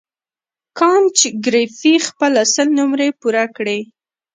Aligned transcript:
کانت 0.77 1.17
ګریفي 1.45 1.93
خپله 2.07 2.41
سل 2.53 2.67
نمرې 2.79 3.09
پوره 3.19 3.45
کړې. 3.55 3.79